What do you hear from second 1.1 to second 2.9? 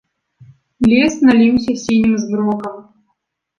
наліўся сінім змрокам.